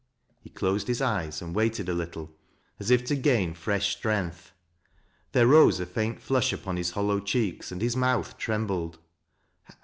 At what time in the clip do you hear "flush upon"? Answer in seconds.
6.19-6.77